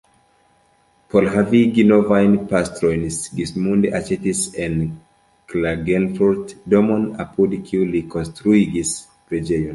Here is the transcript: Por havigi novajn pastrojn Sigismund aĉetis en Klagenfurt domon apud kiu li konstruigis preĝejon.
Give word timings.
Por 1.15 1.27
havigi 1.33 1.83
novajn 1.91 2.33
pastrojn 2.53 3.03
Sigismund 3.17 3.85
aĉetis 4.01 4.41
en 4.65 4.81
Klagenfurt 5.53 6.57
domon 6.77 7.07
apud 7.27 7.57
kiu 7.69 7.87
li 7.93 8.05
konstruigis 8.17 8.99
preĝejon. 9.15 9.69